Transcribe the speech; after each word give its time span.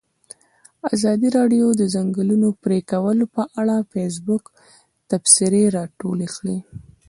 ازادي 0.95 1.27
راډیو 1.37 1.67
د 1.75 1.77
د 1.81 1.83
ځنګلونو 1.95 2.47
پرېکول 2.63 3.17
په 3.35 3.43
اړه 3.59 3.75
د 3.81 3.89
فیسبوک 3.93 4.43
تبصرې 5.09 5.63
راټولې 5.77 6.27
کړي. 6.35 6.57